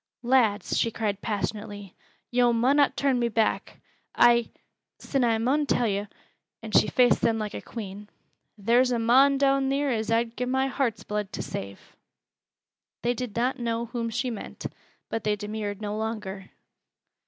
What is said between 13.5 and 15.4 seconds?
know whom she meant, but they